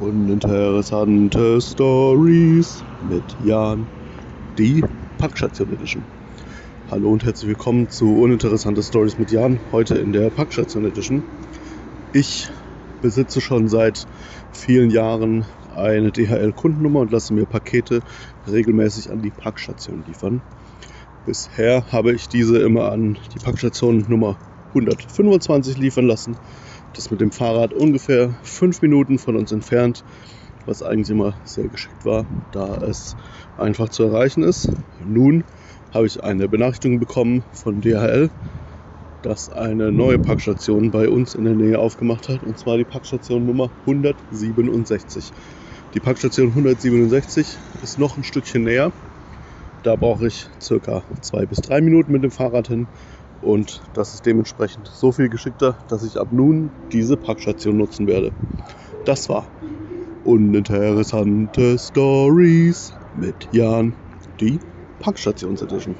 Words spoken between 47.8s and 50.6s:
ist noch ein Stückchen näher. Da brauche ich